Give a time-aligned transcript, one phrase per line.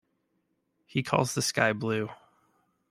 [0.87, 2.09] He calls the sky blue.